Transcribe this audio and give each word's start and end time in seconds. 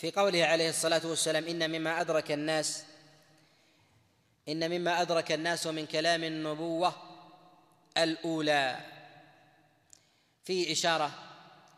في 0.00 0.10
قوله 0.10 0.44
عليه 0.44 0.68
الصلاة 0.68 1.00
والسلام 1.04 1.46
إن 1.46 1.70
مما 1.70 2.00
أدرك 2.00 2.32
الناس 2.32 2.84
إن 4.48 4.70
مما 4.70 5.02
أدرك 5.02 5.32
الناس 5.32 5.66
من 5.66 5.86
كلام 5.86 6.24
النبوة 6.24 6.94
الأولى. 7.98 8.80
في 10.44 10.72
إشارة 10.72 11.10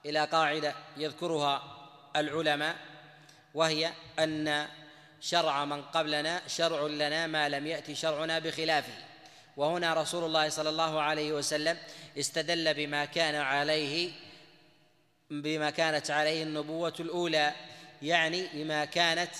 إلى 0.06 0.24
قاعدة 0.24 0.74
يذكرها 0.96 1.62
العلماء 2.16 2.76
وهي 3.54 3.92
أن 4.18 4.68
شرع 5.20 5.64
من 5.64 5.82
قبلنا 5.82 6.42
شرع 6.46 6.86
لنا 6.86 7.26
ما 7.26 7.48
لم 7.48 7.66
يأتي 7.66 7.94
شرعنا 7.94 8.38
بخلافه. 8.38 9.04
وهنا 9.56 9.94
رسول 9.94 10.24
الله 10.24 10.48
صلى 10.48 10.68
الله 10.68 11.00
عليه 11.00 11.32
وسلم 11.32 11.78
استدل 12.18 12.74
بما 12.74 13.04
كان 13.04 13.34
عليه 13.34 14.12
بما 15.30 15.70
كانت 15.70 16.10
عليه 16.10 16.42
النبوة 16.42 16.94
الأولى. 17.00 17.52
يعني 18.02 18.46
بما 18.52 18.84
كانت 18.84 19.30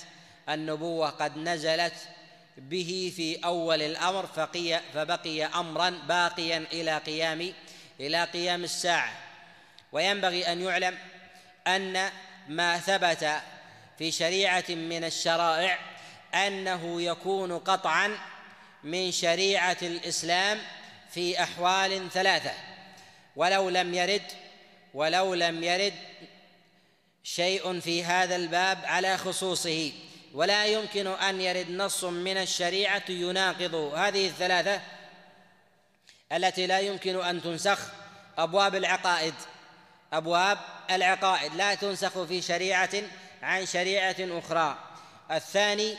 النبوة 0.49 1.11
قد 1.11 1.37
نزلت 1.39 1.95
به 2.57 3.13
في 3.17 3.45
أول 3.45 3.83
الأمر 3.83 4.27
فقي 4.27 4.81
فبقي 4.95 5.45
أمرا 5.45 5.91
باقيا 5.91 6.67
إلى 6.73 6.99
قيام 6.99 7.53
إلى 8.01 8.25
قيام 8.25 8.65
الساعة. 8.65 9.13
وينبغي 9.93 10.53
أن 10.53 10.61
يعلم 10.61 10.99
أن 11.67 12.11
ما 12.49 12.79
ثبت 12.79 13.41
في 13.99 14.11
شريعة 14.11 14.65
من 14.69 15.05
الشرائع 15.05 15.79
أنه 16.35 17.03
يكون 17.03 17.59
قطعا 17.59 18.19
من 18.85 19.13
شريعة 19.13 19.77
الإسلام 19.83 20.59
في 21.11 21.43
أحوال 21.43 22.11
ثلاثة. 22.11 22.53
ولو 23.37 23.69
لم 23.69 23.95
يرد 23.95 24.23
ولو 24.95 25.35
لم 25.35 25.65
يرد 25.65 25.95
شيء 27.25 27.81
في 27.81 28.05
هذا 28.05 28.37
الباب 28.37 28.79
على 28.85 29.19
خصوصه 29.19 29.93
ولا 30.35 30.67
يمكن 30.67 31.07
أن 31.07 31.41
يرد 31.41 31.71
نص 31.71 32.05
من 32.05 32.37
الشريعة 32.37 33.03
يناقض 33.09 33.75
هذه 33.75 34.27
الثلاثة 34.27 34.81
التي 36.33 36.67
لا 36.67 36.81
يمكن 36.81 37.23
أن 37.25 37.43
تنسخ 37.43 37.79
أبواب 38.39 38.75
العقائد. 38.75 39.35
أبواب 40.13 40.59
العقائد 40.91 41.55
لا 41.55 41.75
تنسخ 41.75 42.23
في 42.25 42.43
شريعة 42.43 42.91
عن 43.43 43.67
شريعة 43.67 44.17
أخرى. 44.21 44.79
الثاني 45.31 45.95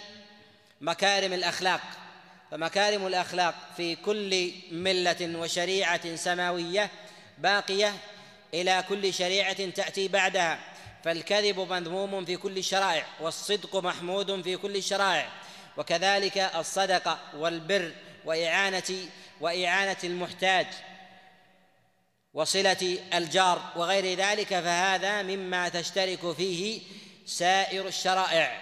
مكارم 0.81 1.33
الأخلاق 1.33 1.81
فمكارم 2.51 3.07
الأخلاق 3.07 3.55
في 3.77 3.95
كل 3.95 4.51
ملة 4.71 5.39
وشريعة 5.39 6.15
سماوية 6.15 6.89
باقية 7.37 7.93
إلى 8.53 8.83
كل 8.89 9.13
شريعة 9.13 9.69
تأتي 9.69 10.07
بعدها. 10.07 10.72
فالكذب 11.03 11.59
مذموم 11.59 12.25
في 12.25 12.37
كل 12.37 12.57
الشرائع 12.57 13.05
والصدق 13.19 13.75
محمود 13.75 14.41
في 14.41 14.57
كل 14.57 14.75
الشرائع 14.75 15.29
وكذلك 15.77 16.37
الصدقه 16.37 17.19
والبر 17.37 17.91
وإعانة 18.25 19.07
وإعانة 19.41 19.97
المحتاج 20.03 20.67
وصلة 22.33 22.97
الجار 23.13 23.61
وغير 23.75 24.17
ذلك 24.17 24.47
فهذا 24.47 25.21
مما 25.21 25.69
تشترك 25.69 26.31
فيه 26.31 26.81
سائر 27.25 27.87
الشرائع. 27.87 28.61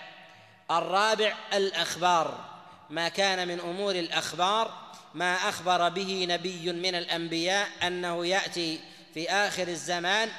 الرابع 0.72 1.34
الأخبار. 1.54 2.52
ما 2.90 3.10
كان 3.10 3.48
من 3.48 3.60
أمور 3.60 3.96
الأخبار 3.96 4.92
ما 5.14 5.36
أخبر 5.36 5.90
به 5.90 6.26
نبي 6.30 6.72
من 6.72 6.96
الأنبياء 6.96 7.70
أنه 7.84 8.26
يأتي 8.26 8.80
في 9.14 9.30
آخر 9.30 9.68
الزمان 9.68 10.30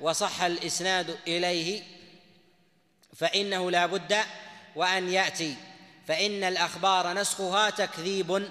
وصح 0.00 0.42
الإسناد 0.42 1.18
إليه 1.26 1.82
فإنه 3.16 3.70
لا 3.70 3.86
بد 3.86 4.16
وأن 4.76 5.08
يأتي. 5.08 5.56
فإن 6.08 6.44
الأخبار 6.44 7.12
نسخها 7.12 7.70
تكذيب 7.70 8.50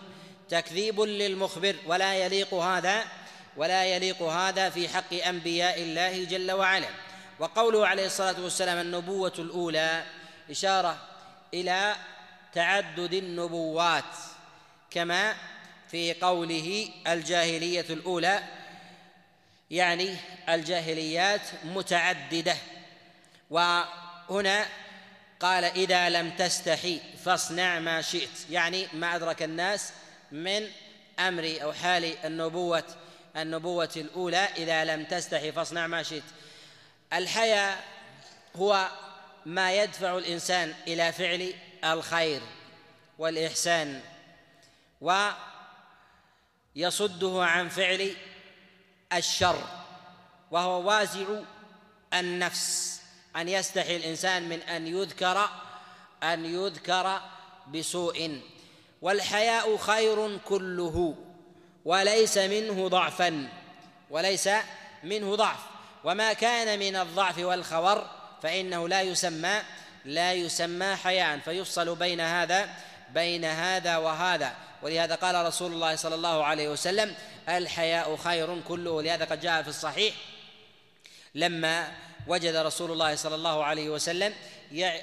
تكذيب 0.50 1.02
للمخبر 1.02 1.75
ولا 1.86 2.16
يليق 2.16 2.53
هذا 2.53 3.03
ولا 3.58 3.86
يليق 3.86 4.22
هذا 4.22 4.70
في 4.70 4.90
حق 4.90 5.14
أنبياء 5.14 5.81
الله 5.81 6.24
جل 6.24 6.52
وعلا. 6.52 6.88
وقوله 7.40 7.88
عليه 7.88 8.06
الصلاة 8.06 8.44
والسلام 8.44 8.78
النبوة 8.78 9.34
الأولى 9.40 10.03
إشارة 10.52 10.97
إلى 11.53 11.96
تعدد 12.53 13.14
النبوات 13.14 14.03
كما 14.91 15.36
في 15.91 16.14
قوله 16.14 16.90
الجاهلية 17.08 17.86
الأولى 17.90 18.44
يعني 19.72 20.16
الجاهليات 20.50 21.42
متعددة. 21.64 22.58
وهنا 23.50 24.66
قال 25.40 25.64
إذا 25.64 26.09
لم 26.09 26.30
تستحي 26.30 27.00
فاصنع 27.26 27.80
ما 27.80 28.02
شئت 28.02 28.50
يعني 28.50 28.88
ما 28.94 29.16
أدرك 29.16 29.44
الناس 29.44 29.94
من 30.31 30.68
أمر 31.20 31.58
أو 31.62 31.74
حال 31.74 32.26
النبوة 32.26 32.84
النبوة 33.38 33.90
الأولى 33.96 34.48
إذا 34.58 34.86
لم 34.86 35.06
تستحي 35.06 35.52
فاصنع 35.52 35.88
ما 35.88 36.03
شئت. 36.03 36.24
الحياء 37.14 37.84
هو 38.56 38.90
ما 39.46 39.74
يدفع 39.74 40.18
الإنسان 40.18 40.74
إلى 40.88 41.12
فعل 41.12 41.53
الخير 41.84 42.42
والإحسان 43.18 44.02
ويصده 46.76 47.46
عن 47.46 47.70
فعل 47.70 48.16
الشر 49.18 49.64
وهو 50.52 50.81
وازع 50.88 51.26
النفس. 52.14 53.02
أن 53.36 53.50
يستحي 53.50 53.96
الإنسان 53.96 54.50
من 54.50 54.62
أن 54.62 54.88
يذكر 54.88 55.50
أن 56.24 56.46
يذكر 56.46 57.22
بسوء. 57.74 58.42
والحياء 59.02 59.78
خير 59.78 60.38
كله 60.38 61.16
وليس 61.86 62.38
منه 62.38 62.88
ضعفا 62.88 63.50
وليس 64.09 64.50
منه 65.03 65.36
ضعف. 65.36 65.59
وما 66.03 66.34
كان 66.34 66.80
من 66.80 66.96
الضعف 66.96 67.38
والخور 67.38 68.08
فإنه 68.44 68.88
لا 68.88 69.02
يسمى 69.02 69.62
لا 70.06 70.34
يسمى 70.34 70.96
حياء. 70.96 71.40
فيفصل 71.40 71.96
بين 71.96 72.22
هذا 72.22 72.70
بين 73.14 73.46
هذا 73.46 73.97
وهذا. 73.97 74.56
ولهذا 74.85 75.16
قال 75.16 75.46
رسول 75.46 75.73
الله 75.73 75.96
صلى 75.96 76.16
الله 76.16 76.44
عليه 76.44 76.69
وسلم 76.69 77.16
الحياء 77.50 78.16
خير 78.16 78.62
كله 78.68 78.91
ولهذا 78.91 79.25
قد 79.25 79.41
جاء 79.41 79.62
في 79.63 79.68
الصحيح 79.68 80.13
لما 81.35 81.91
وجد 82.28 82.56
رسول 82.56 82.91
الله 82.91 83.16
صلى 83.16 83.35
الله 83.35 83.63
عليه 83.63 83.90
وسلم 83.90 84.34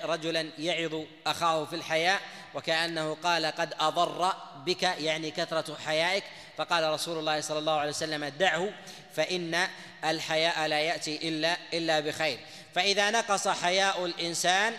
رجلا 0.05 0.49
يعظ 0.59 1.05
أخاه 1.27 1.65
في 1.65 1.77
الحياء 1.77 2.21
وكأنه 2.55 3.17
قال 3.23 3.47
قد 3.47 3.75
أضر 3.81 4.33
بك 4.67 4.83
يعني 4.83 5.31
كثرة 5.31 5.77
حيائك. 5.87 6.25
فقال 6.57 6.93
رسول 6.93 7.19
الله 7.19 7.41
صلى 7.41 7.59
الله 7.59 7.73
عليه 7.73 7.91
وسلم 7.91 8.25
دعه 8.25 8.69
فإن 9.15 9.69
الحياء 10.05 10.67
لا 10.67 10.81
يأتي 10.81 11.29
إلا 11.29 11.57
إلا 11.73 12.01
بخير. 12.01 12.39
فإذا 12.75 13.11
نقص 13.11 13.49
حياء 13.49 14.05
الإنسان 14.07 14.75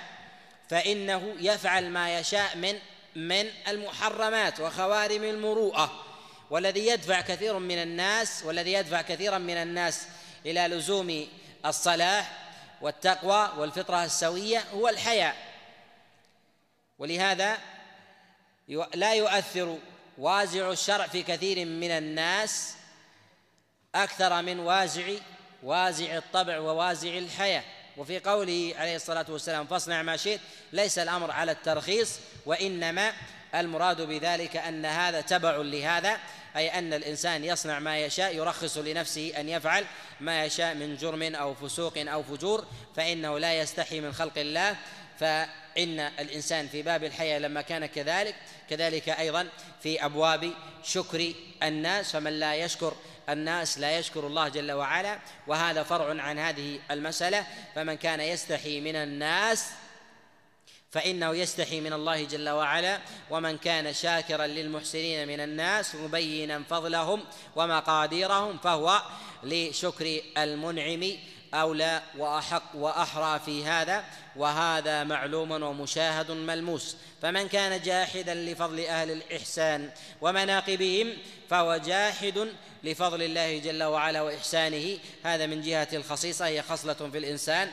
فإنه 0.69 1.35
يفعل 1.39 1.89
ما 1.89 2.19
يشاء 2.19 2.57
من 2.57 2.79
من 3.15 3.49
المحرمات 3.67 4.59
وخوارم 4.59 5.23
المروءة 5.23 6.03
والذي 6.49 6.87
يدفع 6.87 7.21
كثير 7.21 7.59
من 7.59 7.77
الناس 7.77 8.43
والذي 8.45 8.73
يدفع 8.73 9.01
كثيرا 9.01 9.37
من 9.37 9.57
الناس 9.57 10.07
إلى 10.45 10.67
لزوم 10.67 11.27
الصلاح 11.65 12.31
والتقوى 12.81 13.51
والفطرة 13.57 14.03
السوية 14.03 14.63
هو 14.73 14.89
الحياء. 14.89 15.35
ولهذا 16.99 17.57
لا 18.93 19.13
يؤثر 19.13 19.77
وازع 20.17 20.71
الشرع 20.71 21.07
في 21.07 21.23
كثير 21.23 21.65
من 21.65 21.91
الناس 21.91 22.75
أكثر 23.95 24.41
من 24.41 24.59
وازع 24.59 25.13
وازع 25.63 26.17
الطبع 26.17 26.59
ووازع 26.59 27.17
الحياة 27.17 27.63
وفي 27.97 28.19
قوله 28.19 28.73
عليه 28.77 28.95
الصلاة 28.95 29.25
والسلام 29.29 29.65
فاصنع 29.65 30.01
ما 30.01 30.17
شئت 30.17 30.39
ليس 30.73 30.99
الأمر 30.99 31.31
على 31.31 31.51
الترخيص 31.51 32.19
وإنما 32.45 33.13
المراد 33.55 34.01
بذلك 34.01 34.57
أن 34.57 34.85
هذا 34.85 35.21
تبع 35.21 35.55
لهذا 35.55 36.17
أي 36.55 36.79
أن 36.79 36.93
الإنسان 36.93 37.43
يصنع 37.43 37.79
ما 37.79 37.99
يشاء 37.99 38.35
يرخص 38.35 38.77
لنفسه 38.77 39.33
أن 39.37 39.49
يفعل 39.49 39.85
ما 40.21 40.45
يشاء 40.45 40.75
من 40.75 40.95
جرم 40.95 41.35
أو 41.35 41.53
فسوق 41.53 41.93
أو 41.97 42.23
فجور 42.23 42.65
فإنه 42.95 43.39
لا 43.39 43.53
يستحي 43.53 43.99
من 43.99 44.13
خلق 44.13 44.37
الله 44.37 44.75
فإن 45.19 45.99
الإنسان 45.99 46.67
في 46.67 46.81
باب 46.81 47.03
الحياة 47.03 47.39
لما 47.39 47.61
كان 47.61 47.85
كذلك 47.85 48.35
كذلك 48.69 49.09
أيضا 49.09 49.47
في 49.83 50.05
أبواب 50.05 50.51
شكر 50.83 51.33
الناس 51.63 52.11
فمن 52.11 52.39
لا 52.39 52.55
يشكر 52.55 52.93
الناس 53.29 53.79
لا 53.79 53.97
يشكر 53.97 54.27
الله 54.27 54.47
جل 54.47 54.71
وعلا 54.71 55.19
وهذا 55.47 55.83
فرع 55.83 56.21
عن 56.21 56.39
هذه 56.39 56.79
المسألة. 56.91 57.45
فمن 57.75 57.97
كان 57.97 58.19
يستحي 58.19 58.81
من 58.81 58.95
الناس 58.95 59.65
فإنه 60.93 61.35
يستحي 61.35 61.81
من 61.81 61.93
الله 61.93 62.23
جل 62.23 62.49
وعلا 62.49 62.99
ومن 63.29 63.57
كان 63.57 63.93
شاكرا 63.93 64.47
للمحسنين 64.47 65.27
من 65.27 65.39
الناس 65.39 65.95
مبينا 65.95 66.63
فضلهم 66.69 67.23
ومقاديرهم 67.55 68.57
فهو 68.57 69.01
لشكر 69.43 70.21
المنعم 70.37 71.03
أولى 71.53 72.01
وأحق 72.17 72.63
وأحرى 72.73 73.39
في 73.39 73.65
هذا 73.65 74.03
وهذا 74.35 75.03
معلوم 75.03 75.51
ومشاهد 75.51 76.31
ملموس. 76.31 76.97
فمن 77.21 77.47
كان 77.47 77.81
جاحدا 77.81 78.33
لفضل 78.33 78.79
أهل 78.85 79.11
الإحسان 79.11 79.89
ومناقبهم 80.21 81.13
فهو 81.49 81.77
جاحد 81.77 82.47
لفضل 82.83 83.23
الله 83.23 83.59
جل 83.59 83.83
وعلا 83.83 84.21
وإحسانه. 84.21 84.97
هذا 85.23 85.45
من 85.45 85.61
جهة 85.61 85.87
الخصيصة 85.93 86.45
هي 86.45 86.61
خصلة 86.61 86.93
في 86.93 87.17
الإنسان 87.17 87.71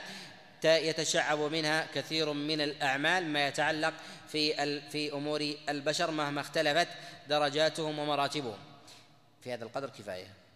يتشعب 0.64 1.38
منها 1.38 1.86
كثير 1.94 2.32
من 2.32 2.60
الأعمال 2.60 3.26
ما 3.26 3.48
يتعلق 3.48 3.92
في 4.28 4.80
في 4.90 5.12
أمور 5.12 5.54
البشر 5.68 6.10
مهما 6.10 6.40
اختلفت 6.40 6.88
درجاتهم 7.28 7.98
ومراتبهم. 7.98 8.58
في 9.44 9.52
هذا 9.52 9.64
القدر 9.64 9.88
كفاية. 9.88 10.39